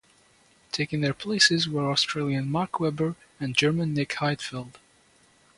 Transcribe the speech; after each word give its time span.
Taking 0.71 1.01
their 1.01 1.13
places 1.13 1.69
were 1.69 1.91
Australian 1.91 2.49
Mark 2.49 2.79
Webber 2.79 3.15
and 3.39 3.55
German 3.55 3.93
Nick 3.93 4.13
Heidfeld. 4.13 4.77